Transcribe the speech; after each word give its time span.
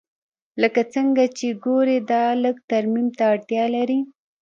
لکه 0.61 0.81
څنګه 0.93 1.23
چې 1.37 1.47
ګورې 1.65 1.97
دا 2.11 2.23
لږ 2.43 2.55
ترمیم 2.71 3.07
ته 3.17 3.23
اړتیا 3.33 3.63
لري 3.75 3.99